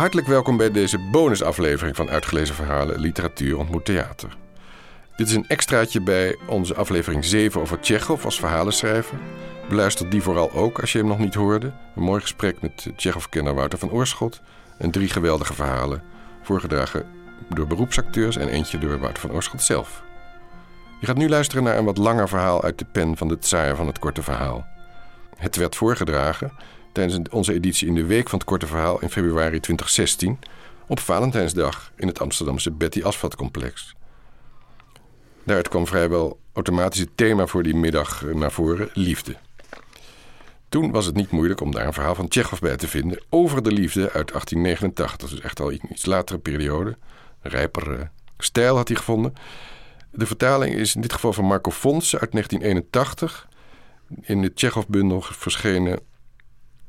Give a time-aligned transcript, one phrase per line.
[0.00, 4.36] Hartelijk welkom bij deze bonusaflevering van Uitgelezen Verhalen Literatuur ontmoet theater.
[5.16, 9.18] Dit is een extraatje bij onze aflevering 7 over Tsjechov als verhalenschrijver.
[9.68, 11.72] Beluister die vooral ook als je hem nog niet hoorde.
[11.96, 14.40] Een mooi gesprek met Tsjechov-kenner Wouter van Oorschot.
[14.78, 16.02] En drie geweldige verhalen,
[16.42, 17.06] voorgedragen
[17.48, 20.02] door beroepsacteurs en eentje door Wouter van Oorschot zelf.
[21.00, 23.76] Je gaat nu luisteren naar een wat langer verhaal uit de pen van de tsaar
[23.76, 24.66] van het korte verhaal.
[25.36, 26.52] Het werd voorgedragen
[26.92, 30.38] tijdens onze editie in de Week van het Korte Verhaal in februari 2016
[30.86, 33.94] op Valentijnsdag in het Amsterdamse Betty Asphalt Complex.
[35.44, 39.36] Daaruit kwam vrijwel automatisch het thema voor die middag naar voren: liefde.
[40.68, 43.62] Toen was het niet moeilijk om daar een verhaal van Tsjechov bij te vinden over
[43.62, 45.30] de liefde uit 1889.
[45.30, 46.96] Dus echt al een iets latere periode.
[47.40, 48.00] Rijper uh,
[48.38, 49.34] stijl had hij gevonden.
[50.10, 53.48] De vertaling is in dit geval van Marco Fons uit 1981.
[54.20, 56.00] In de Tsjechov-bundel verschenen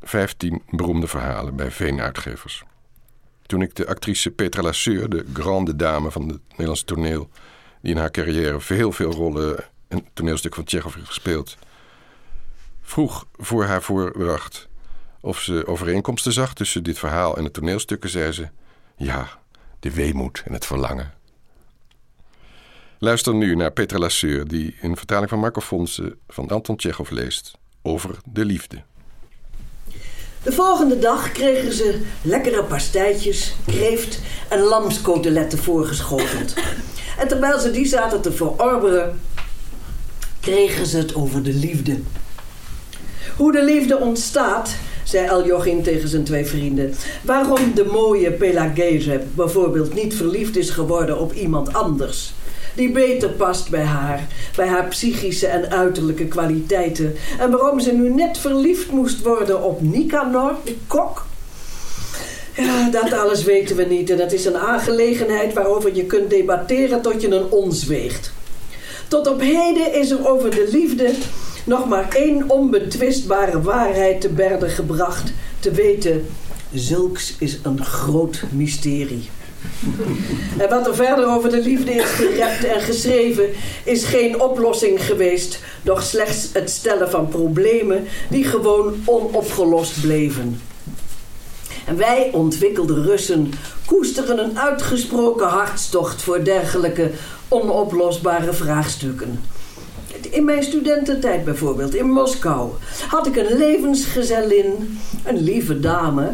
[0.02, 2.64] 15 beroemde verhalen bij Veen-uitgevers.
[3.46, 7.30] Toen ik de actrice Petra Lasseur, de grande dame van het Nederlandse toneel,
[7.82, 11.58] die in haar carrière veel, veel rollen een toneelstuk van Tsjechov heeft gespeeld,
[12.82, 14.70] vroeg voor haar voordracht
[15.22, 18.50] of ze overeenkomsten zag tussen dit verhaal en de toneelstukken, zei ze:
[18.96, 19.40] Ja,
[19.80, 21.14] de weemoed en het verlangen.
[22.98, 27.58] Luister nu naar Petra Lasseur, die in vertaling van Marco Fonse van Anton Tsjechov leest
[27.82, 28.84] over de liefde.
[30.44, 36.54] De volgende dag kregen ze lekkere pastijtjes, kreeft en lamskoteletten voorgeschoteld.
[37.18, 39.20] En terwijl ze die zaten te verorberen,
[40.40, 42.00] kregen ze het over de liefde.
[43.38, 44.70] Hoe de liefde ontstaat,
[45.04, 46.94] zei Aljochin tegen zijn twee vrienden.
[47.24, 52.34] Waarom de mooie Pelagese bijvoorbeeld niet verliefd is geworden op iemand anders
[52.76, 57.16] die beter past bij haar, bij haar psychische en uiterlijke kwaliteiten.
[57.40, 61.26] En waarom ze nu net verliefd moest worden op Nicanor, de kok.
[62.56, 67.02] Ja, dat alles weten we niet en dat is een aangelegenheid waarover je kunt debatteren
[67.02, 68.32] tot je een ons weegt.
[69.08, 71.14] Tot op heden is er over de liefde
[71.66, 75.32] nog maar één onbetwistbare waarheid te berden gebracht.
[75.60, 76.26] Te weten,
[76.74, 79.30] zulks is een groot mysterie.
[80.58, 83.46] En wat er verder over de liefde is gerept en geschreven,
[83.84, 90.62] is geen oplossing geweest, doch slechts het stellen van problemen die gewoon onopgelost bleven.
[91.86, 93.54] En wij, ontwikkelde Russen,
[93.86, 97.12] koesteren een uitgesproken hartstocht voor dergelijke
[97.48, 99.40] onoplosbare vraagstukken.
[100.30, 102.70] In mijn studententijd bijvoorbeeld, in Moskou,
[103.08, 106.34] had ik een levensgezellin, een lieve dame,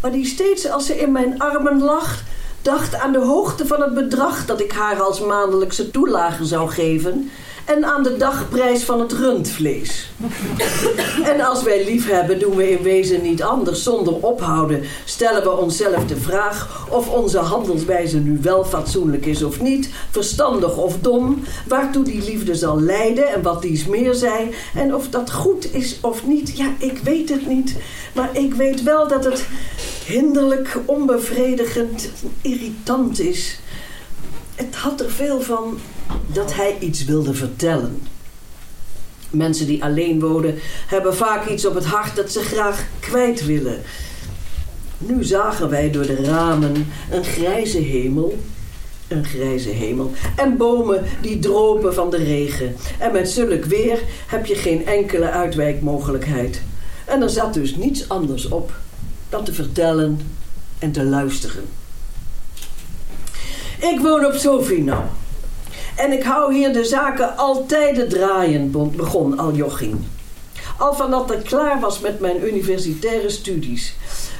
[0.00, 2.22] maar die steeds als ze in mijn armen lag,
[2.64, 7.30] dacht aan de hoogte van het bedrag dat ik haar als maandelijkse toelage zou geven
[7.64, 10.10] en aan de dagprijs van het rundvlees.
[11.32, 13.82] en als wij lief hebben, doen we in wezen niet anders.
[13.82, 19.60] Zonder ophouden stellen we onszelf de vraag of onze handelswijze nu wel fatsoenlijk is of
[19.60, 24.94] niet, verstandig of dom, waartoe die liefde zal leiden en wat dies meer zij, en
[24.94, 26.56] of dat goed is of niet.
[26.56, 27.76] Ja, ik weet het niet,
[28.12, 29.46] maar ik weet wel dat het
[30.06, 32.10] hinderlijk, onbevredigend,
[32.40, 33.58] irritant is.
[34.54, 35.78] Het had er veel van
[36.26, 38.02] dat hij iets wilde vertellen.
[39.30, 40.54] Mensen die alleen wonen
[40.86, 43.82] hebben vaak iets op het hart dat ze graag kwijt willen.
[44.98, 48.38] Nu zagen wij door de ramen een grijze hemel.
[49.08, 50.12] Een grijze hemel.
[50.36, 52.76] En bomen die dropen van de regen.
[52.98, 56.62] En met zulk weer heb je geen enkele uitwijkmogelijkheid.
[57.04, 58.72] En er zat dus niets anders op
[59.42, 60.20] te vertellen
[60.78, 61.64] en te luisteren.
[63.78, 65.02] Ik woon op Sofino.
[65.96, 69.96] En ik hou hier de zaken altijd draaien, begon Aljoching.
[70.78, 73.94] Al vanaf ik klaar was met mijn universitaire studies.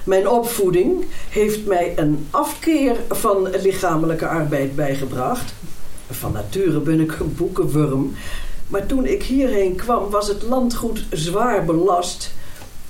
[0.04, 5.54] Mijn opvoeding heeft mij een afkeer van lichamelijke arbeid bijgebracht.
[6.10, 8.15] Van nature ben ik een boekenwurm.
[8.68, 12.34] Maar toen ik hierheen kwam, was het landgoed zwaar belast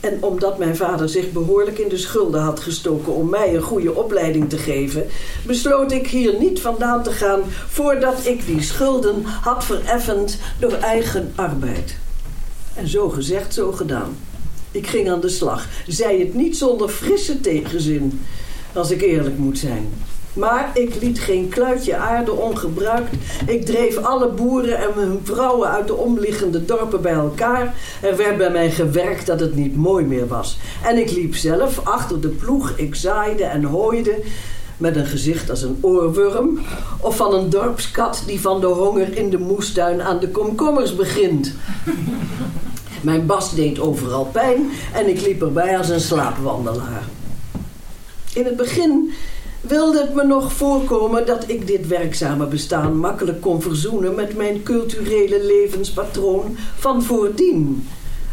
[0.05, 3.95] en omdat mijn vader zich behoorlijk in de schulden had gestoken om mij een goede
[3.95, 5.07] opleiding te geven,
[5.47, 11.33] besloot ik hier niet vandaan te gaan voordat ik die schulden had vereffend door eigen
[11.35, 11.97] arbeid.
[12.75, 14.17] En zo gezegd, zo gedaan.
[14.71, 18.21] Ik ging aan de slag, zei het niet zonder frisse tegenzin,
[18.73, 19.93] als ik eerlijk moet zijn.
[20.35, 23.15] Maar ik liet geen kluitje aarde ongebruikt.
[23.47, 27.75] Ik dreef alle boeren en hun vrouwen uit de omliggende dorpen bij elkaar.
[28.03, 30.59] Er werd bij mij gewerkt dat het niet mooi meer was.
[30.85, 32.73] En ik liep zelf achter de ploeg.
[32.77, 34.23] Ik zaaide en hooide
[34.77, 36.61] met een gezicht als een oorworm.
[37.01, 41.53] Of van een dorpskat die van de honger in de moestuin aan de komkommers begint.
[43.01, 47.03] Mijn bas deed overal pijn en ik liep erbij als een slaapwandelaar.
[48.35, 49.13] In het begin
[49.69, 54.63] wilde het me nog voorkomen dat ik dit werkzame bestaan makkelijk kon verzoenen met mijn
[54.63, 57.87] culturele levenspatroon van voordien.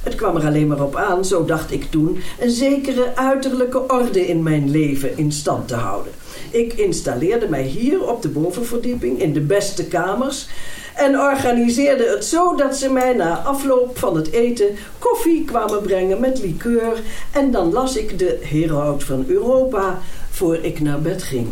[0.03, 4.27] Het kwam er alleen maar op aan, zo dacht ik toen, een zekere uiterlijke orde
[4.27, 6.11] in mijn leven in stand te houden.
[6.51, 10.47] Ik installeerde mij hier op de bovenverdieping in de beste kamers
[10.95, 16.19] en organiseerde het zo dat ze mij na afloop van het eten koffie kwamen brengen
[16.19, 17.01] met liqueur
[17.31, 19.99] en dan las ik de Heroud van Europa
[20.31, 21.47] voor ik naar bed ging.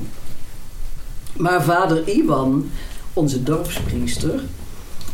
[1.37, 2.69] Maar vader Iwan,
[3.13, 4.41] onze dorpspriester,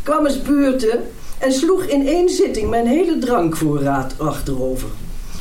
[0.03, 1.03] kwam eens buurten
[1.37, 4.89] en sloeg in één zitting mijn hele drankvoorraad achterover.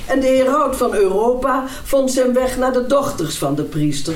[0.06, 4.15] En de Heroud van Europa vond zijn weg naar de dochters van de priester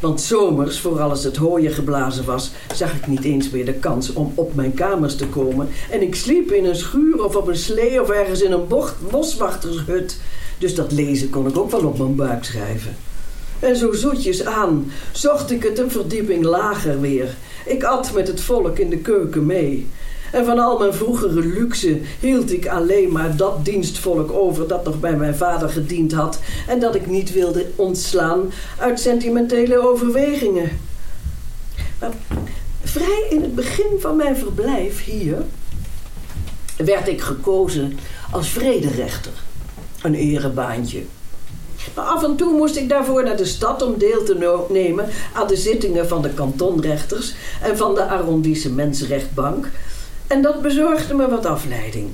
[0.00, 4.12] want zomers, vooral als het hooien geblazen was, zag ik niet eens meer de kans
[4.12, 5.68] om op mijn kamers te komen.
[5.90, 8.66] En ik sliep in een schuur of op een slee of ergens in een
[9.10, 10.20] boswachtershut.
[10.58, 12.96] Dus dat lezen kon ik ook wel op mijn buik schrijven.
[13.60, 17.34] En zo zoetjes aan zocht ik het een verdieping lager weer.
[17.66, 19.86] Ik at met het volk in de keuken mee.
[20.32, 25.00] En van al mijn vroegere luxe hield ik alleen maar dat dienstvolk over dat nog
[25.00, 30.70] bij mijn vader gediend had en dat ik niet wilde ontslaan uit sentimentele overwegingen.
[32.00, 32.12] Maar
[32.82, 35.36] vrij in het begin van mijn verblijf hier
[36.76, 37.98] werd ik gekozen
[38.30, 39.32] als vrederechter.
[40.02, 41.02] Een erebaantje.
[41.94, 45.46] Maar af en toe moest ik daarvoor naar de stad om deel te nemen aan
[45.46, 49.70] de zittingen van de kantonrechters en van de arrondissementsrechtbank
[50.26, 52.08] en dat bezorgde me wat afleiding.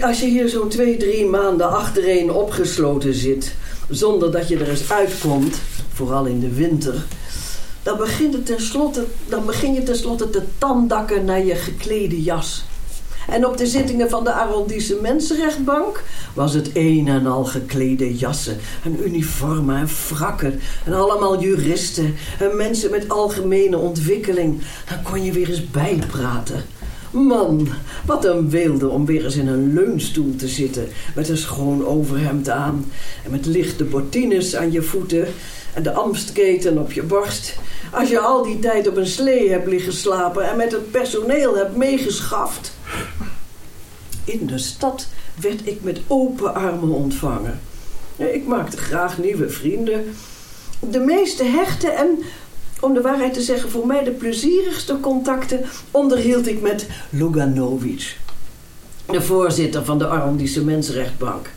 [0.00, 3.54] Als je hier zo'n twee, drie maanden achtereen opgesloten zit,
[3.88, 5.60] zonder dat je er eens uitkomt,
[5.92, 6.94] vooral in de winter,
[7.82, 12.64] dan begin, het tenslotte, dan begin je tenslotte te tandakken naar je geklede jas.
[13.28, 16.02] En op de zittingen van de arrondissementsrechtbank
[16.34, 22.56] was het een en al geklede jassen en uniformen en frakken en allemaal juristen en
[22.56, 24.60] mensen met algemene ontwikkeling.
[24.88, 26.64] Dan kon je weer eens bijpraten.
[27.10, 27.68] Man,
[28.06, 32.48] wat een wilde om weer eens in een leunstoel te zitten met een schoon overhemd
[32.48, 32.92] aan
[33.24, 35.26] en met lichte bottines aan je voeten
[35.74, 37.56] en de amstketen op je borst.
[37.90, 41.56] Als je al die tijd op een slee hebt liggen slapen en met het personeel
[41.56, 42.72] hebt meegeschaft.
[44.24, 45.06] In de stad
[45.40, 47.60] werd ik met open armen ontvangen.
[48.16, 50.14] Ik maakte graag nieuwe vrienden.
[50.80, 52.18] De meeste hechte en,
[52.80, 58.16] om de waarheid te zeggen, voor mij de plezierigste contacten onderhield ik met Luganovic,
[59.06, 61.50] de voorzitter van de arrondissementsrechtbank.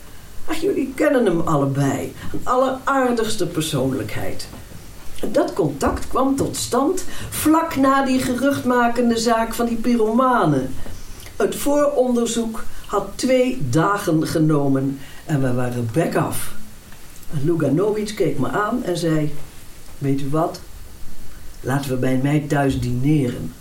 [0.46, 2.14] Ach, jullie kennen hem allebei.
[2.34, 4.48] Een alleraardigste persoonlijkheid.
[5.32, 10.74] Dat contact kwam tot stand vlak na die geruchtmakende zaak van die pyromanen.
[11.36, 16.54] Het vooronderzoek had twee dagen genomen en we waren bek af.
[17.44, 19.34] Luganovic keek me aan en zei:
[19.98, 20.60] Weet u wat?
[21.62, 23.54] Laten we bij mij thuis dineren.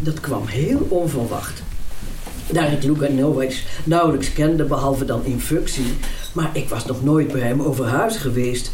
[0.00, 1.62] Dat kwam heel onverwacht.
[2.52, 5.94] Daar ik Luganovic nauwelijks kende, behalve dan in functie,
[6.32, 8.70] maar ik was nog nooit bij hem over huis geweest.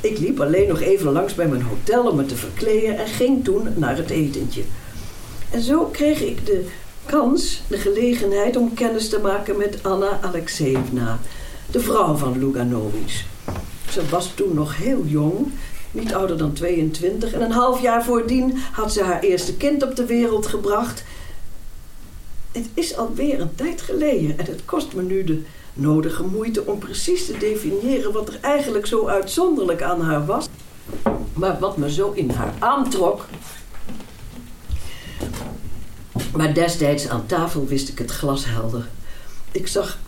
[0.00, 3.44] Ik liep alleen nog even langs bij mijn hotel om me te verkleden en ging
[3.44, 4.62] toen naar het etentje.
[5.50, 6.66] En zo kreeg ik de
[7.06, 11.18] kans, de gelegenheid om kennis te maken met Anna Alexeevna,
[11.70, 13.24] de vrouw van Luganovic.
[13.90, 15.52] Ze was toen nog heel jong,
[15.90, 19.96] niet ouder dan 22, en een half jaar voordien had ze haar eerste kind op
[19.96, 21.04] de wereld gebracht.
[22.52, 25.42] Het is alweer een tijd geleden en het kost me nu de
[25.74, 30.46] nodige moeite om precies te definiëren wat er eigenlijk zo uitzonderlijk aan haar was.
[31.32, 33.26] Maar wat me zo in haar aantrok,
[36.36, 38.88] maar destijds aan tafel wist ik het glashelder.
[39.52, 39.98] Ik zag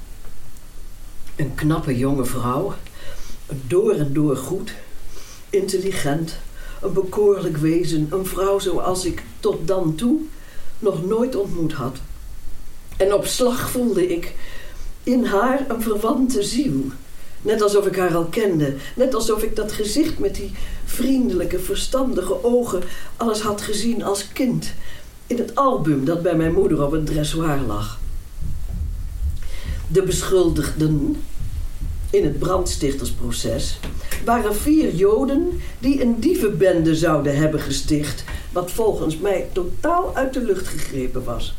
[1.36, 2.74] een knappe jonge vrouw,
[3.66, 4.72] door en door goed,
[5.50, 6.36] intelligent,
[6.82, 10.20] een bekoorlijk wezen, een vrouw zoals ik tot dan toe
[10.78, 11.96] nog nooit ontmoet had.
[12.96, 14.34] En op slag voelde ik
[15.02, 16.84] in haar een verwante ziel.
[17.42, 18.76] Net alsof ik haar al kende.
[18.96, 20.52] Net alsof ik dat gezicht met die
[20.84, 22.82] vriendelijke, verstandige ogen
[23.16, 24.72] alles had gezien als kind
[25.26, 27.98] in het album dat bij mijn moeder op het dressoir lag.
[29.88, 31.16] De beschuldigden
[32.10, 33.78] in het brandstichtersproces
[34.24, 40.42] waren vier Joden die een dievenbende zouden hebben gesticht, wat volgens mij totaal uit de
[40.42, 41.54] lucht gegrepen was.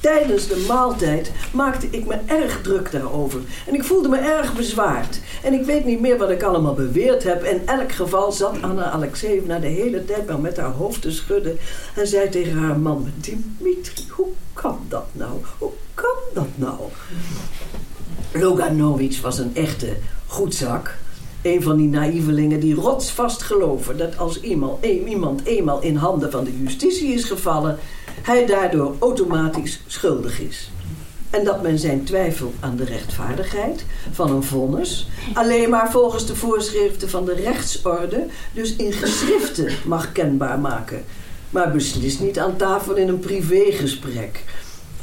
[0.00, 3.40] Tijdens de maaltijd maakte ik me erg druk daarover.
[3.66, 5.20] En ik voelde me erg bezwaard.
[5.42, 7.44] En ik weet niet meer wat ik allemaal beweerd heb.
[7.44, 11.58] In elk geval zat Anna Alexeevna de hele tijd maar met haar hoofd te schudden.
[11.94, 15.32] En zei tegen haar man, Dimitri, hoe kan dat nou?
[15.58, 16.78] Hoe kan dat nou?
[18.32, 20.96] Loganovic was een echte goedzak.
[21.42, 26.44] Een van die naïvelingen die rotsvast geloven dat als iemand, iemand eenmaal in handen van
[26.44, 27.78] de justitie is gevallen,
[28.22, 30.70] hij daardoor automatisch schuldig is.
[31.30, 36.36] En dat men zijn twijfel aan de rechtvaardigheid van een vonnis alleen maar volgens de
[36.36, 41.04] voorschriften van de rechtsorde, dus in geschriften, mag kenbaar maken.
[41.50, 44.44] Maar beslist niet aan tafel in een privégesprek.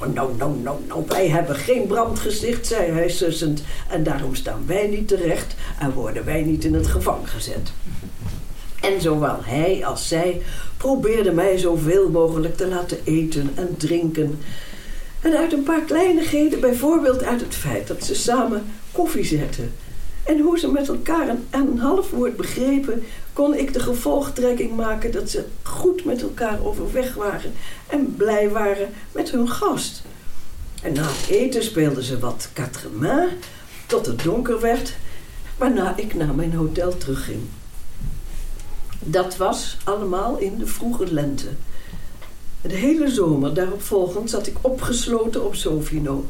[0.02, 3.64] Oh, nou, nou, nou, nou, wij hebben geen brand gesticht, zei hij sussend.
[3.90, 7.72] En daarom staan wij niet terecht en worden wij niet in het gevangen gezet.
[8.86, 10.42] En zowel hij als zij
[10.78, 14.40] probeerden mij zoveel mogelijk te laten eten en drinken.
[15.22, 19.74] En uit een paar kleinigheden, bijvoorbeeld uit het feit dat ze samen koffie zetten.
[20.24, 25.12] En hoe ze met elkaar een, een half woord begrepen, kon ik de gevolgtrekking maken
[25.12, 27.54] dat ze goed met elkaar overweg waren
[27.88, 30.04] en blij waren met hun gast.
[30.82, 33.30] En na het eten speelden ze wat quatre
[33.86, 34.96] tot het donker werd,
[35.58, 37.42] waarna ik naar mijn hotel terugging.
[39.00, 41.48] Dat was allemaal in de vroege lente.
[42.62, 46.26] De hele zomer daarop volgend zat ik opgesloten op Sofino.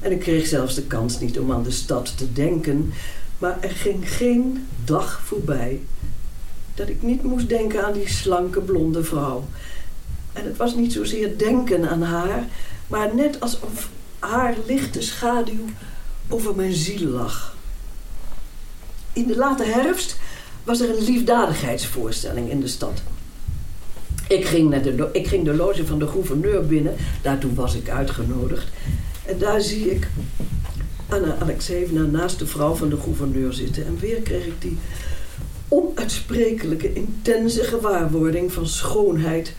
[0.00, 2.92] En ik kreeg zelfs de kans niet om aan de stad te denken.
[3.38, 5.80] Maar er ging geen dag voorbij
[6.74, 9.44] dat ik niet moest denken aan die slanke blonde vrouw.
[10.32, 12.46] En het was niet zozeer denken aan haar,
[12.86, 13.88] maar net alsof
[14.18, 15.64] haar lichte schaduw
[16.28, 17.56] over mijn ziel lag.
[19.12, 20.16] In de late herfst
[20.70, 23.02] was er een liefdadigheidsvoorstelling in de stad.
[24.28, 27.88] Ik ging, naar de, ik ging de loge van de gouverneur binnen, daartoe was ik
[27.88, 28.66] uitgenodigd.
[29.26, 30.08] En daar zie ik
[31.08, 33.86] Anna Alexeevna naast de vrouw van de gouverneur zitten.
[33.86, 34.78] En weer kreeg ik die
[35.68, 39.54] onuitsprekelijke, intense gewaarwording van schoonheid.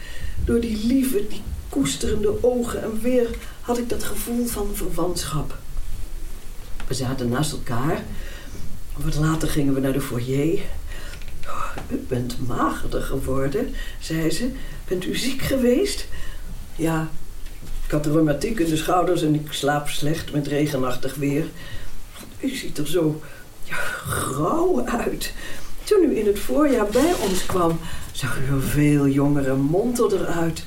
[0.45, 2.83] Door die lieve, die koesterende ogen.
[2.83, 3.27] En weer
[3.61, 5.57] had ik dat gevoel van verwantschap.
[6.87, 8.03] We zaten naast elkaar.
[8.95, 10.59] Wat later gingen we naar de foyer.
[11.91, 14.49] U bent magerder geworden, zei ze.
[14.87, 16.07] Bent u ziek geweest?
[16.75, 17.09] Ja,
[17.85, 21.45] ik had reumatiek in de schouders en ik slaap slecht met regenachtig weer.
[22.39, 23.21] U ziet er zo
[23.63, 25.33] ja, grauw uit.
[25.83, 27.79] Toen u in het voorjaar bij ons kwam,
[28.11, 30.63] zag u een veel jongere monter eruit.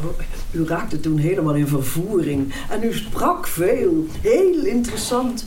[0.00, 5.46] Oh, u raakte toen helemaal in vervoering en u sprak veel, heel interessant.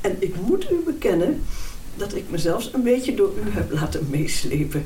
[0.00, 1.42] En ik moet u bekennen
[1.98, 4.84] dat ik mezelf een beetje door u heb laten meeslepen.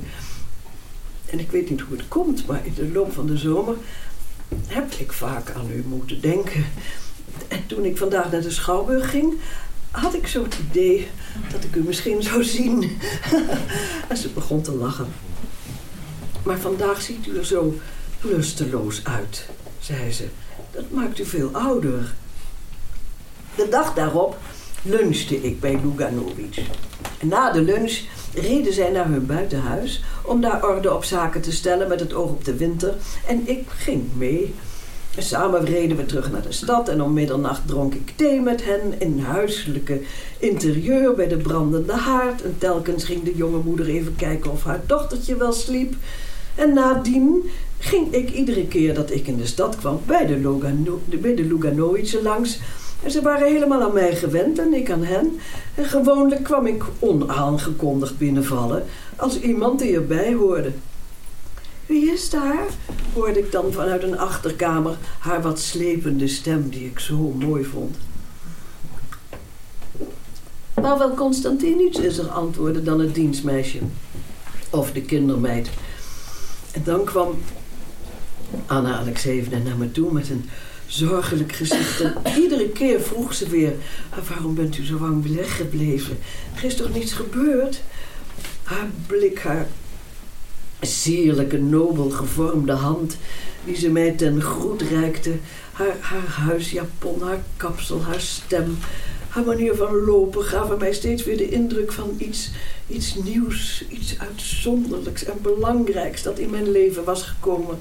[1.26, 3.76] En ik weet niet hoe het komt, maar in de loop van de zomer
[4.66, 6.64] heb ik vaak aan u moeten denken.
[7.48, 9.34] En toen ik vandaag naar de Schouwburg ging,
[9.90, 11.08] had ik zo het idee
[11.52, 12.98] dat ik u misschien zou zien.
[14.08, 15.08] en ze begon te lachen.
[16.42, 17.78] Maar vandaag ziet u er zo
[18.20, 19.48] lusteloos uit,
[19.80, 20.28] zei ze.
[20.70, 22.14] Dat maakt u veel ouder.
[23.54, 24.38] De dag daarop
[24.82, 26.62] lunchte ik bij Luganovic.
[27.22, 28.00] Na de lunch
[28.34, 32.30] reden zij naar hun buitenhuis om daar orde op zaken te stellen met het oog
[32.30, 32.94] op de winter.
[33.26, 34.54] En ik ging mee.
[35.18, 39.00] Samen reden we terug naar de stad en om middernacht dronk ik thee met hen
[39.00, 40.00] in huiselijke
[40.38, 42.42] interieur bij de brandende haard.
[42.42, 45.94] En telkens ging de jonge moeder even kijken of haar dochtertje wel sliep.
[46.54, 50.36] En nadien ging ik iedere keer dat ik in de stad kwam bij de,
[51.44, 52.58] Lugano, langs
[53.02, 55.38] en ze waren helemaal aan mij gewend en ik aan hen.
[55.74, 58.84] En gewoonlijk kwam ik onaangekondigd binnenvallen
[59.16, 60.72] als iemand die erbij hoorde.
[61.86, 62.66] Wie is daar?
[63.14, 67.96] hoorde ik dan vanuit een achterkamer haar wat slepende stem die ik zo mooi vond.
[70.74, 73.78] Pavel Constantinus is er, antwoordde dan het dienstmeisje.
[74.70, 75.70] Of de kindermeid.
[76.72, 77.34] En dan kwam
[78.66, 80.44] Anna Alexeevna naar me toe met een
[80.92, 82.00] zorgelijk gezicht.
[82.00, 83.72] En iedere keer vroeg ze weer:
[84.10, 86.18] ah, Waarom bent u zo lang weggebleven?
[86.56, 87.82] Er is toch niets gebeurd?
[88.62, 89.66] Haar blik, haar
[90.80, 93.16] sierlijke, nobel gevormde hand,
[93.64, 95.32] die ze mij ten groet reikte,
[95.72, 98.78] haar, haar huisjapon, haar kapsel, haar stem,
[99.28, 102.50] haar manier van lopen gaven mij steeds weer de indruk van iets,
[102.88, 107.78] iets nieuws, iets uitzonderlijks en belangrijks dat in mijn leven was gekomen.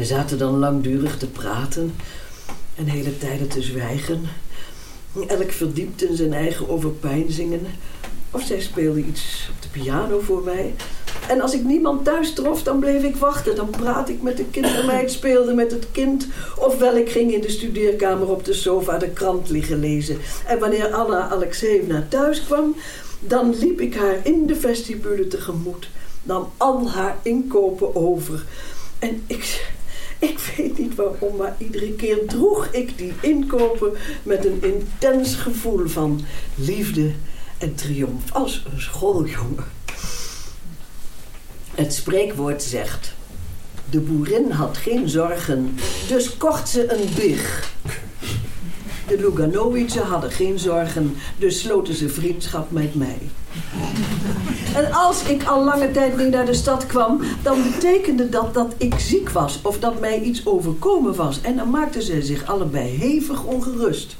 [0.00, 1.94] We zaten dan langdurig te praten
[2.74, 4.22] en hele tijden te zwijgen.
[5.28, 7.60] Elk verdiept in zijn eigen overpeinzingen.
[8.30, 10.74] Of zij speelde iets op de piano voor mij.
[11.28, 13.56] En als ik niemand thuis trof, dan bleef ik wachten.
[13.56, 16.26] Dan praat ik met de kindermeid, speelde met het kind.
[16.58, 20.18] Ofwel ik ging in de studeerkamer op de sofa de krant liggen lezen.
[20.46, 22.76] En wanneer Anna Alexeevna thuis kwam,
[23.18, 25.88] dan liep ik haar in de vestibule tegemoet.
[26.22, 28.44] Nam al haar inkopen over.
[28.98, 29.72] En ik,
[30.20, 35.88] ik weet niet waarom, maar iedere keer droeg ik die inkopen met een intens gevoel
[35.88, 36.24] van
[36.54, 37.12] liefde
[37.58, 39.64] en triomf als een schooljongen.
[41.74, 43.14] Het spreekwoord zegt:
[43.90, 47.72] De boerin had geen zorgen, dus kocht ze een big.
[49.06, 53.18] De Luganowiczen hadden geen zorgen, dus sloten ze vriendschap met mij.
[54.74, 58.74] En als ik al lange tijd niet naar de stad kwam, dan betekende dat dat
[58.76, 61.40] ik ziek was of dat mij iets overkomen was.
[61.40, 64.16] En dan maakten ze zich allebei hevig ongerust.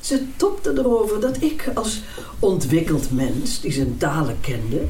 [0.00, 2.02] Ze topten erover dat ik als
[2.38, 4.82] ontwikkeld mens, die zijn talen kende,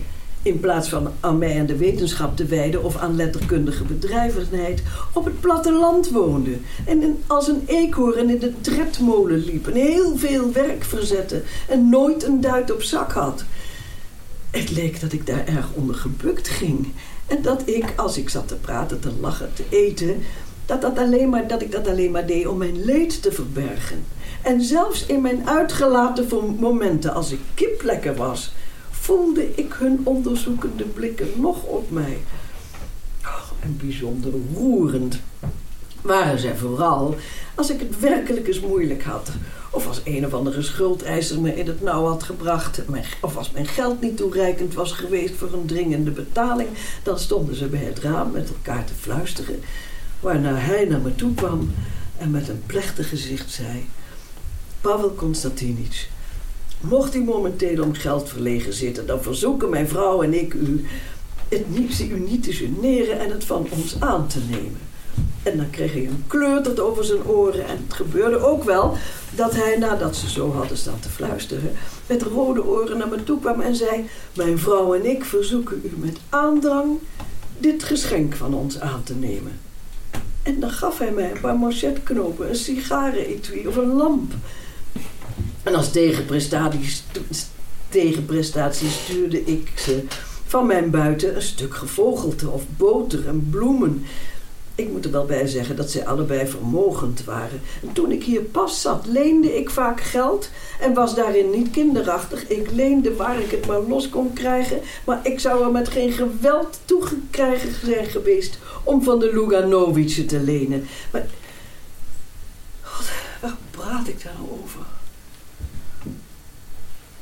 [0.43, 4.83] in plaats van aan mij en de wetenschap te wijden of aan letterkundige bedrijvigheid,
[5.13, 6.57] op het platteland woonde.
[6.87, 12.25] En als een eekhoorn in de tredmolen liep en heel veel werk verzette en nooit
[12.25, 13.45] een duit op zak had.
[14.55, 16.93] Het leek dat ik daar erg onder gebukt ging.
[17.27, 20.23] En dat ik, als ik zat te praten, te lachen, te eten,
[20.67, 24.05] dat, dat, alleen maar, dat ik dat alleen maar deed om mijn leed te verbergen.
[24.43, 28.53] En zelfs in mijn uitgelaten momenten, als ik kiplekker was,
[28.91, 32.19] voelde ik hun onderzoekende blikken nog op mij.
[33.61, 35.21] En bijzonder roerend
[36.03, 37.17] waren zij vooral
[37.55, 39.31] als ik het werkelijk eens moeilijk had.
[39.75, 42.83] Of als een of andere schuldeiser me in het nauw had gebracht.
[43.21, 46.69] Of als mijn geld niet toereikend was geweest voor een dringende betaling.
[47.03, 49.61] Dan stonden ze bij het raam met elkaar te fluisteren.
[50.21, 51.75] Waarna hij naar me toe kwam
[52.19, 53.87] en met een plechtig gezicht zei...
[54.81, 56.09] Pavel Konstantinic,
[56.81, 59.07] mocht u momenteel om geld verlegen zitten...
[59.07, 60.87] dan verzoeken mijn vrouw en ik u
[61.49, 64.81] het niet, u niet te generen en het van ons aan te nemen.
[65.45, 67.67] En dan kreeg hij een kleurterd over zijn oren.
[67.67, 68.97] En het gebeurde ook wel
[69.31, 71.73] dat hij, nadat ze zo hadden staan te fluisteren,
[72.07, 75.93] met rode oren naar me toe kwam en zei: Mijn vrouw en ik verzoeken u
[75.97, 76.99] met aandrang
[77.59, 79.61] dit geschenk van ons aan te nemen.
[80.43, 84.33] En dan gaf hij mij een paar manchetknopen, een sigarenetui of een lamp.
[85.63, 87.03] En als tegenprestatie,
[87.89, 90.03] tegenprestatie stuurde ik ze
[90.47, 94.05] van mijn buiten een stuk gevogelte of boter en bloemen.
[94.77, 97.61] Ik moet er wel bij zeggen dat zij allebei vermogend waren.
[97.83, 102.49] En toen ik hier pas zat, leende ik vaak geld en was daarin niet kinderachtig.
[102.49, 106.13] Ik leende waar ik het maar los kon krijgen, maar ik zou er met geen
[106.13, 110.87] geweld toegekrijgen zijn geweest om van de Luganovicen te lenen.
[111.13, 111.27] Maar
[112.83, 113.07] God,
[113.41, 114.81] waar praat ik daar nou over?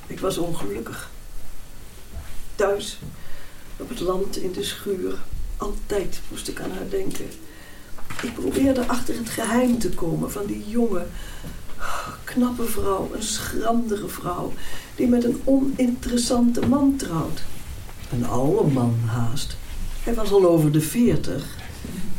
[0.06, 1.10] Ik was ongelukkig.
[2.54, 2.98] Thuis,
[3.76, 5.18] op het land, in de schuur.
[5.62, 7.26] Altijd moest ik aan haar denken.
[8.22, 11.06] Ik probeerde achter het geheim te komen van die jonge,
[12.24, 14.52] knappe vrouw, een schrandere vrouw,
[14.94, 17.42] die met een oninteressante man trouwt.
[18.12, 19.56] Een oude man haast.
[20.02, 21.56] Hij was al over de veertig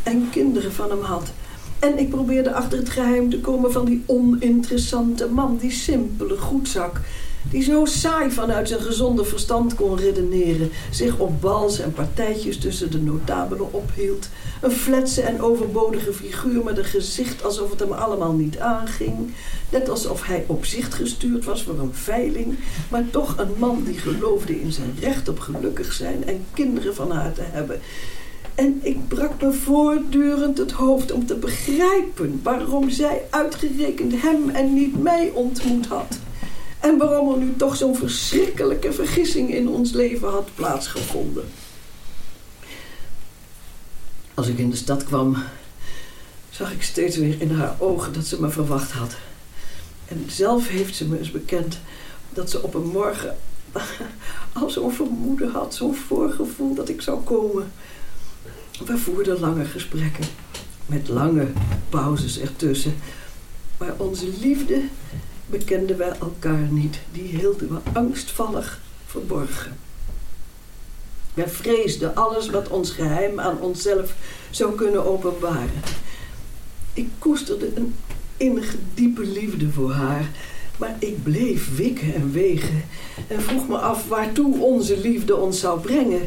[0.03, 1.31] en kinderen van hem had.
[1.79, 7.01] En ik probeerde achter het geheim te komen van die oninteressante man, die simpele goedzak,
[7.49, 12.91] die zo saai vanuit zijn gezonde verstand kon redeneren, zich op bals en partijtjes tussen
[12.91, 14.29] de notabelen ophield,
[14.61, 19.33] een fletse en overbodige figuur met een gezicht alsof het hem allemaal niet aanging,
[19.69, 22.57] net alsof hij op zicht gestuurd was voor een veiling,
[22.89, 27.11] maar toch een man die geloofde in zijn recht op gelukkig zijn en kinderen van
[27.11, 27.81] haar te hebben.
[28.55, 34.73] En ik brak me voortdurend het hoofd om te begrijpen waarom zij uitgerekend hem en
[34.73, 36.19] niet mij ontmoet had.
[36.83, 41.43] En waarom er nu toch zo'n verschrikkelijke vergissing in ons leven had plaatsgevonden.
[44.33, 45.35] Als ik in de stad kwam,
[46.49, 49.15] zag ik steeds weer in haar ogen dat ze me verwacht had.
[50.07, 51.77] En zelf heeft ze me eens bekend
[52.29, 53.37] dat ze op een morgen
[54.53, 57.71] al zo'n vermoeden had, zo'n voorgevoel dat ik zou komen.
[58.85, 60.25] We voerden lange gesprekken,
[60.85, 61.47] met lange
[61.89, 62.95] pauzes ertussen.
[63.77, 64.81] Maar onze liefde
[65.45, 66.99] bekenden wij elkaar niet.
[67.11, 69.77] Die hielden we angstvallig verborgen.
[71.33, 74.13] Wij vreesden alles wat ons geheim aan onszelf
[74.49, 75.81] zou kunnen openbaren.
[76.93, 77.95] Ik koesterde een
[78.37, 80.29] innige diepe liefde voor haar,
[80.77, 82.83] maar ik bleef wikken en wegen
[83.27, 86.21] en vroeg me af waartoe onze liefde ons zou brengen.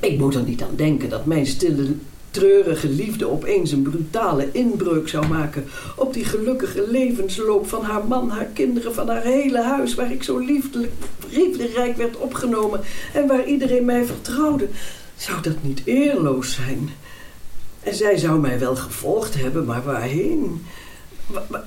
[0.00, 1.94] Ik moet er niet aan denken dat mijn stille
[2.32, 5.64] treurige liefde opeens een brutale inbreuk zou maken
[5.96, 10.22] op die gelukkige levensloop van haar man, haar kinderen, van haar hele huis, waar ik
[10.22, 10.92] zo liefdelijk,
[11.28, 12.80] liefderijk werd opgenomen
[13.12, 14.68] en waar iedereen mij vertrouwde.
[15.16, 16.90] Zou dat niet eerloos zijn?
[17.80, 20.62] En zij zou mij wel gevolgd hebben, maar waarheen?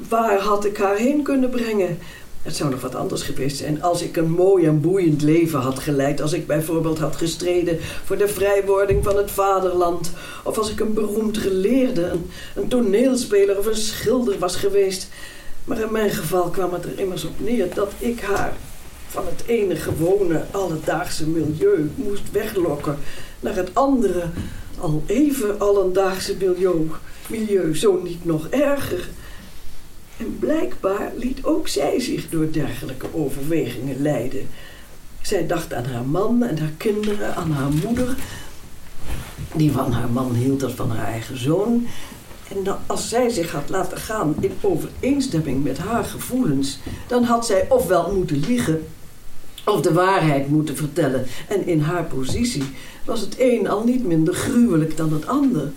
[0.09, 1.97] waar had ik haar heen kunnen brengen?
[2.45, 5.79] Het zou nog wat anders geweest zijn als ik een mooi en boeiend leven had
[5.79, 6.21] geleid.
[6.21, 10.11] Als ik bijvoorbeeld had gestreden voor de vrijwording van het vaderland.
[10.43, 15.07] Of als ik een beroemd geleerde, een, een toneelspeler of een schilder was geweest.
[15.63, 18.53] Maar in mijn geval kwam het er immers op neer dat ik haar
[19.07, 22.97] van het ene gewone alledaagse milieu moest weglokken
[23.39, 24.23] naar het andere
[24.79, 26.87] al even alledaagse milieu,
[27.27, 29.09] milieu zo niet nog erger.
[30.17, 34.47] En blijkbaar liet ook zij zich door dergelijke overwegingen leiden.
[35.21, 38.15] Zij dacht aan haar man en haar kinderen, aan haar moeder,
[39.55, 41.87] die van haar man hield als van haar eigen zoon.
[42.47, 47.65] En als zij zich had laten gaan in overeenstemming met haar gevoelens, dan had zij
[47.69, 48.87] ofwel moeten liegen
[49.65, 51.25] of de waarheid moeten vertellen.
[51.47, 52.63] En in haar positie
[53.05, 55.71] was het een al niet minder gruwelijk dan het ander.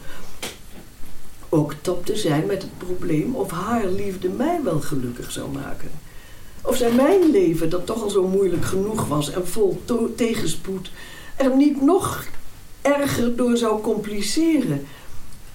[1.48, 5.90] Ook topte zij met het probleem of haar liefde mij wel gelukkig zou maken.
[6.62, 9.82] Of zij mijn leven, dat toch al zo moeilijk genoeg was en vol
[10.16, 10.90] tegenspoed,
[11.37, 12.26] er niet nog
[12.82, 14.87] erger door zou compliceren.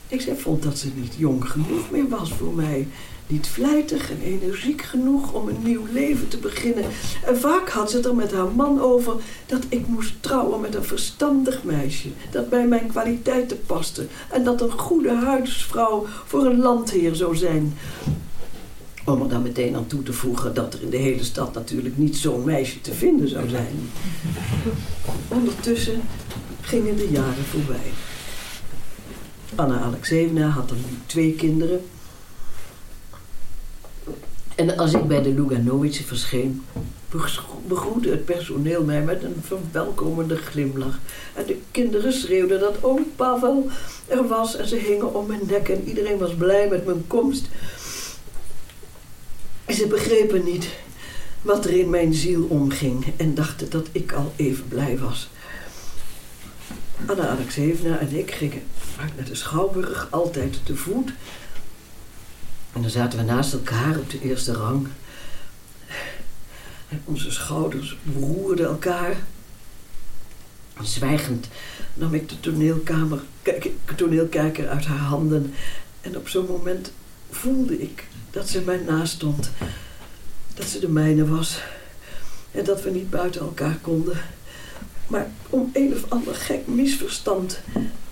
[0.08, 2.88] Ik zei, vond dat ze niet jong genoeg meer was voor mij.
[3.28, 6.84] Niet vlijtig en energiek genoeg om een nieuw leven te beginnen.
[7.26, 9.14] En vaak had ze het er met haar man over
[9.46, 12.08] dat ik moest trouwen met een verstandig meisje.
[12.32, 14.06] Dat bij mijn kwaliteiten paste.
[14.32, 17.78] En dat een goede huisvrouw voor een landheer zou zijn.
[19.06, 21.98] Om er dan meteen aan toe te voegen dat er in de hele stad natuurlijk
[21.98, 23.90] niet zo'n meisje te vinden zou zijn.
[25.28, 26.02] Ondertussen
[26.62, 27.92] gingen de jaren voorbij.
[29.56, 31.82] Anna Alexeevna had dan nu twee kinderen.
[34.56, 36.64] En als ik bij de Luganovice verscheen,
[37.68, 41.00] begroette het personeel mij met een verwelkomende glimlach.
[41.34, 43.70] En de kinderen schreeuwden dat oom Pavel
[44.08, 47.48] er was en ze hingen om mijn nek en iedereen was blij met mijn komst.
[49.68, 50.70] Ze begrepen niet
[51.42, 55.30] wat er in mijn ziel omging en dachten dat ik al even blij was.
[57.06, 58.62] Anna Alexeevna en ik gingen
[58.96, 61.12] vaak naar de Schouwburg, altijd te voet.
[62.74, 64.88] En dan zaten we naast elkaar op de eerste rang.
[66.90, 69.16] En onze schouders beroerden elkaar.
[70.74, 71.48] En zwijgend
[71.94, 73.22] nam ik de toneelkamer,
[73.96, 75.54] toneelkijker uit haar handen.
[76.02, 76.92] En op zo'n moment
[77.30, 79.52] voelde ik dat ze mij naast stond.
[80.54, 81.62] Dat ze de mijne was.
[82.52, 84.18] En dat we niet buiten elkaar konden.
[85.08, 87.60] Maar om een of ander gek misverstand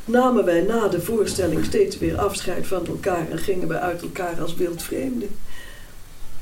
[0.05, 4.41] namen wij na de voorstelling steeds weer afscheid van elkaar en gingen we uit elkaar
[4.41, 5.29] als wildvreemden.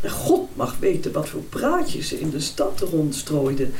[0.01, 3.73] En God mag weten wat voor praatjes ze in de stad rondstrooiden.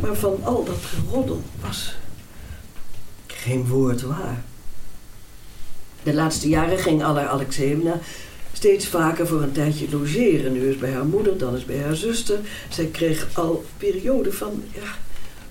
[0.00, 1.94] Maar van al dat geroddel was
[3.26, 4.44] geen woord waar.
[6.02, 8.00] De laatste jaren ging Anna Alexeevna
[8.52, 10.52] steeds vaker voor een tijdje logeren.
[10.52, 12.38] Nu is bij haar moeder, dan is bij haar zuster.
[12.68, 14.86] Zij kreeg al perioden van ja,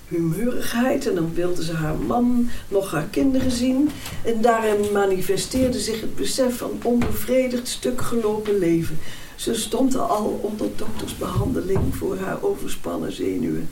[0.08, 3.90] humeurigheid en dan wilde ze haar man nog haar kinderen zien.
[4.24, 8.98] En daarin manifesteerde zich het besef van onbevredigd stuk gelopen leven.
[9.36, 13.68] Ze stond al onder doktersbehandeling voor haar overspannen zenuwen.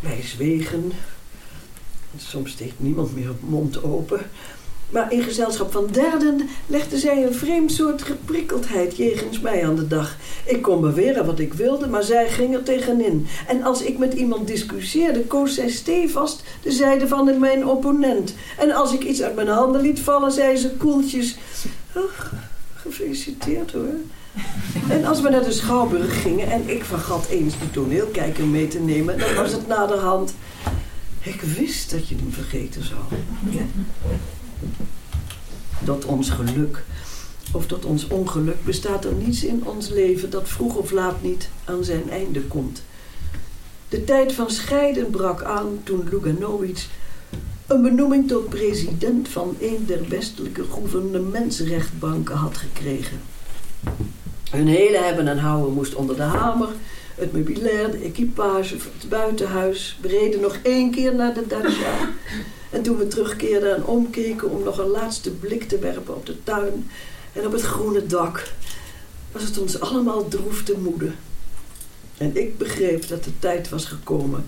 [0.00, 0.92] Wij zwegen.
[2.16, 4.20] Soms steekt niemand meer mond open.
[4.90, 9.86] Maar in gezelschap van derden legde zij een vreemd soort geprikkeldheid jegens mij aan de
[9.86, 10.16] dag.
[10.44, 13.26] Ik kon beweren wat ik wilde, maar zij ging er tegenin.
[13.46, 18.34] En als ik met iemand discussieerde, koos zij stevast de zijde van mijn opponent.
[18.58, 21.36] En als ik iets uit mijn handen liet vallen, zei ze koeltjes...
[22.74, 23.94] Gefeliciteerd hoor.
[24.88, 28.80] En als we naar de Schouwburg gingen en ik vergat eens de toneelkijker mee te
[28.80, 30.34] nemen, dan was het naderhand...
[31.22, 33.00] Ik wist dat je hem vergeten zou.
[35.84, 36.84] Tot ons geluk
[37.52, 41.48] of tot ons ongeluk bestaat er niets in ons leven dat vroeg of laat niet
[41.64, 42.82] aan zijn einde komt.
[43.88, 46.86] De tijd van scheiden brak aan toen Luganovic
[47.66, 53.20] een benoeming tot president van een der westelijke gouvernementsrechtbanken had gekregen.
[54.50, 56.68] Hun hele hebben en houden moest onder de hamer.
[57.14, 59.98] Het meubilair, de equipage, het buitenhuis.
[60.00, 62.08] bereden nog één keer naar de dacha.
[62.70, 66.42] En toen we terugkeerden en omkeken om nog een laatste blik te werpen op de
[66.42, 66.90] tuin
[67.32, 68.52] en op het groene dak,
[69.32, 71.10] was het ons allemaal droef te moede.
[72.16, 74.46] En ik begreep dat de tijd was gekomen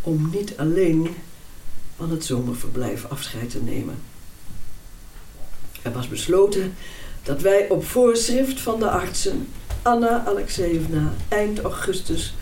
[0.00, 1.16] om niet alleen
[1.96, 3.94] van het zomerverblijf afscheid te nemen.
[5.82, 6.74] Er was besloten
[7.22, 9.48] dat wij op voorschrift van de artsen
[9.82, 12.34] Anna Alexeevna eind augustus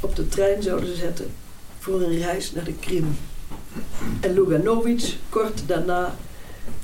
[0.00, 1.30] op de trein zouden zetten
[1.78, 3.16] voor een reis naar de Krim.
[4.20, 6.14] En Luganovic kort daarna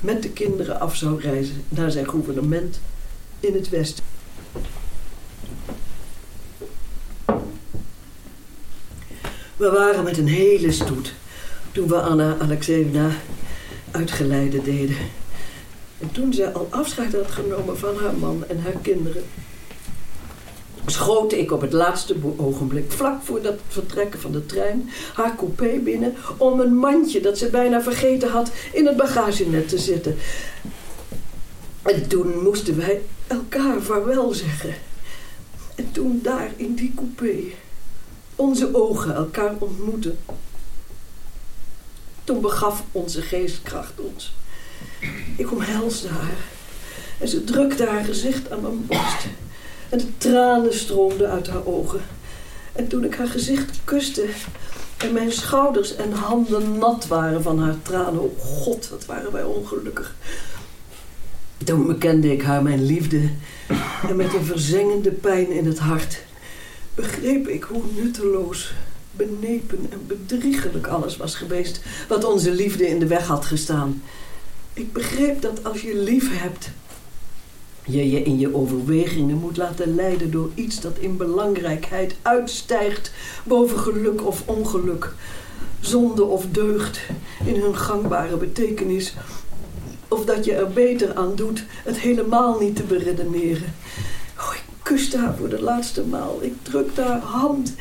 [0.01, 2.79] met de kinderen af zou reizen naar zijn gouvernement
[3.39, 4.03] in het westen.
[9.57, 11.13] We waren met een hele stoet
[11.71, 13.09] toen we Anna Alexeevna
[13.91, 14.95] uitgeleide deden.
[15.99, 19.23] En toen zij al afscheid had genomen van haar man en haar kinderen,
[20.85, 25.79] schoot ik op het laatste ogenblik, vlak voor dat vertrekken van de trein, haar coupé
[25.79, 30.17] binnen om een mandje dat ze bijna vergeten had in het bagagenet te zetten.
[31.81, 34.73] En toen moesten wij elkaar vaarwel zeggen.
[35.75, 37.35] En toen daar in die coupé
[38.35, 40.19] onze ogen elkaar ontmoetten,
[42.23, 44.33] toen begaf onze geestkracht ons.
[45.37, 46.37] Ik omhelsde haar
[47.19, 49.27] en ze drukte haar gezicht aan mijn borst.
[49.91, 52.01] En de tranen stroomden uit haar ogen.
[52.73, 54.25] En toen ik haar gezicht kuste
[54.97, 59.43] en mijn schouders en handen nat waren van haar tranen, oh god, wat waren wij
[59.43, 60.15] ongelukkig.
[61.63, 63.29] Toen bekende ik haar mijn liefde
[64.07, 66.23] en met een verzengende pijn in het hart
[66.95, 68.73] begreep ik hoe nutteloos,
[69.11, 74.01] benepen en bedriegelijk alles was geweest wat onze liefde in de weg had gestaan.
[74.73, 76.69] Ik begreep dat als je lief hebt,
[77.85, 83.11] je je in je overwegingen moet laten leiden door iets dat in belangrijkheid uitstijgt
[83.43, 85.13] boven geluk of ongeluk,
[85.79, 86.99] zonde of deugd
[87.45, 89.15] in hun gangbare betekenis,
[90.07, 93.73] of dat je er beter aan doet het helemaal niet te beredeneren.
[94.37, 97.73] Oh, ik kuste haar voor de laatste maal, ik drukte haar hand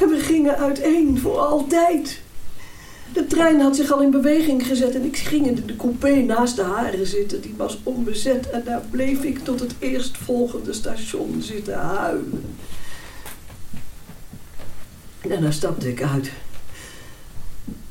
[0.00, 2.24] en we gingen uiteen voor altijd.
[3.16, 6.56] De trein had zich al in beweging gezet en ik ging in de coupé naast
[6.56, 7.40] de haren zitten.
[7.40, 12.54] Die was onbezet en daar bleef ik tot het eerstvolgende station zitten huilen.
[15.20, 16.30] En daarna stapte ik uit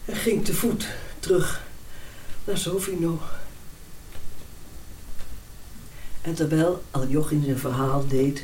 [0.05, 0.88] en ging te voet
[1.19, 1.63] terug
[2.43, 3.19] naar Sofino.
[6.21, 8.43] En terwijl Aljoching zijn verhaal deed,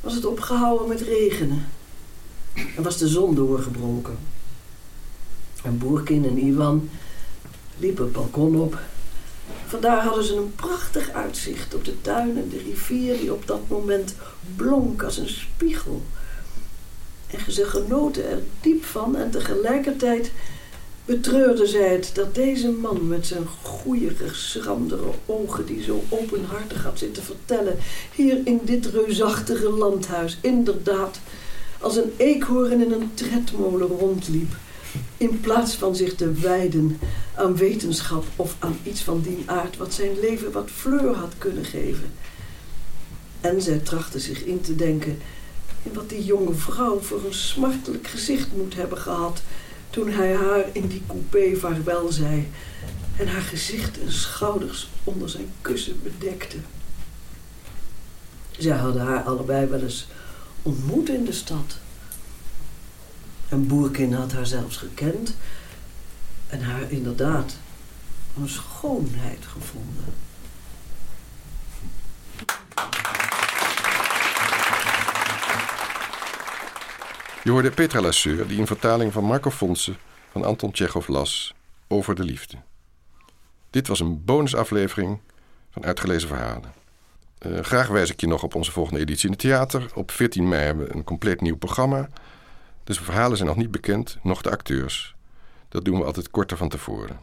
[0.00, 1.66] was het opgehouden met regenen
[2.54, 4.35] en was de zon doorgebroken.
[5.64, 6.88] En Boerkin en Iwan
[7.78, 8.78] liepen het balkon op.
[9.66, 13.60] Vandaar hadden ze een prachtig uitzicht op de tuin en de rivier die op dat
[13.68, 14.14] moment
[14.56, 16.02] blonk als een spiegel.
[17.26, 20.30] En ze genoten er diep van en tegelijkertijd
[21.04, 26.98] betreurde zij het dat deze man met zijn goeie, schrandere ogen, die zo openhartig had
[26.98, 27.76] zitten vertellen,
[28.14, 31.20] hier in dit reusachtige landhuis inderdaad
[31.80, 34.52] als een eekhoorn in een tredmolen rondliep
[35.16, 36.98] in plaats van zich te wijden
[37.34, 41.64] aan wetenschap of aan iets van die aard wat zijn leven wat fleur had kunnen
[41.64, 42.12] geven.
[43.40, 45.18] En zij trachtte zich in te denken
[45.82, 49.42] in wat die jonge vrouw voor een smartelijk gezicht moet hebben gehad
[49.90, 52.48] toen hij haar in die coupé vaarwel zei
[53.16, 56.56] en haar gezicht en schouders onder zijn kussen bedekte.
[58.58, 60.06] Zij hadden haar allebei wel eens
[60.62, 61.78] ontmoet in de stad.
[63.48, 65.36] En Boerkin had haar zelfs gekend
[66.48, 67.56] en haar inderdaad
[68.36, 70.14] een schoonheid gevonden.
[77.42, 79.94] Je hoorde Petra Lasseur, die een vertaling van Marco Fonse
[80.30, 81.54] van Anton Tjechov las
[81.88, 82.56] over de liefde.
[83.70, 85.18] Dit was een bonusaflevering
[85.70, 86.72] van Uitgelezen Verhalen.
[87.46, 89.86] Uh, graag wijs ik je nog op onze volgende editie in het theater.
[89.94, 92.08] Op 14 mei hebben we een compleet nieuw programma.
[92.86, 95.14] Dus de verhalen zijn nog niet bekend, nog de acteurs.
[95.68, 97.20] Dat doen we altijd korter van tevoren.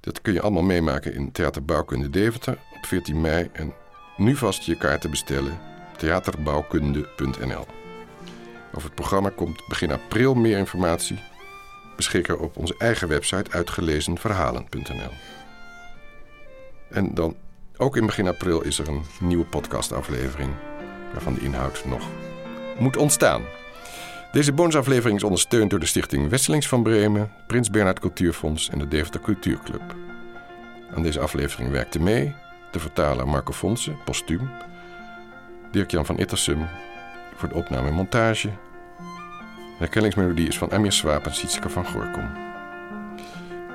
[0.00, 3.48] Dat kun je allemaal meemaken in Theater Bouwkunde Deventer op 14 mei.
[3.52, 3.72] En
[4.16, 5.58] nu vast je kaarten bestellen.
[5.96, 7.66] theaterbouwkunde.nl
[8.68, 11.18] Over het programma komt begin april meer informatie.
[11.96, 15.12] Beschikbaar op onze eigen website uitgelezenverhalen.nl
[16.90, 17.36] En dan
[17.76, 20.50] ook in begin april is er een nieuwe podcastaflevering...
[21.12, 22.08] waarvan de inhoud nog
[22.78, 23.42] moet ontstaan.
[24.32, 28.88] Deze bonusaflevering is ondersteund door de Stichting Wesselings van Bremen, Prins Bernhard Cultuurfonds en de
[28.88, 29.82] Deventer Cultuurclub.
[30.94, 32.34] Aan deze aflevering werkte mee
[32.70, 34.50] de vertaler Marco Fonse, postuum,
[35.70, 36.68] Dirk-Jan van Ittersum
[37.36, 38.48] voor de opname en montage.
[38.48, 42.30] De herkenningsmelodie is van Amir Swaap en Sietske van Gorkom.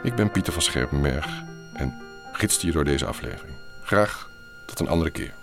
[0.03, 1.43] Ik ben Pieter van Scherpenberg
[1.73, 1.93] en
[2.31, 3.57] gidste je door deze aflevering.
[3.83, 4.29] Graag
[4.65, 5.33] tot een andere keer.